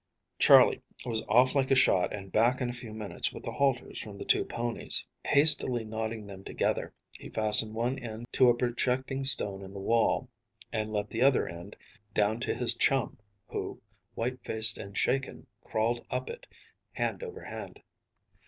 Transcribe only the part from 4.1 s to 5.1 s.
the two ponies.